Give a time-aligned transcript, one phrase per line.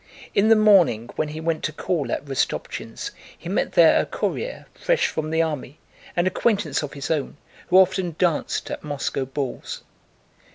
[0.33, 4.65] In the morning, when he went to call at Rostopchín's he met there a courier
[4.73, 5.77] fresh from the army,
[6.15, 9.83] an acquaintance of his own, who often danced at Moscow balls.